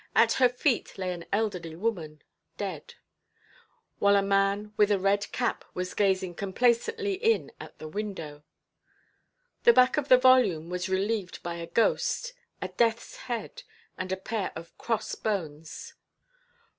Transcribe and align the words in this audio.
At 0.15 0.33
her 0.41 0.49
feet 0.49 0.97
lay 0.97 1.13
an 1.13 1.25
elderly 1.31 1.75
woman, 1.75 2.23
dead; 2.57 2.95
while 3.99 4.15
a 4.15 4.23
man 4.23 4.73
with 4.75 4.89
a 4.91 4.97
red 4.97 5.31
cap 5.31 5.63
was 5.75 5.93
gazing 5.93 6.33
complacently 6.33 7.13
in 7.13 7.51
at 7.59 7.77
the 7.77 7.87
window. 7.87 8.41
The 9.61 9.73
back 9.73 9.97
of 9.97 10.07
the 10.07 10.17
volume 10.17 10.71
was 10.71 10.89
relieved 10.89 11.43
by 11.43 11.57
a 11.57 11.67
ghost, 11.67 12.33
a 12.63 12.69
deathʼs 12.69 13.15
head, 13.29 13.61
and 13.95 14.11
a 14.11 14.17
pair 14.17 14.51
of 14.55 14.75
cross–bones. 14.79 15.93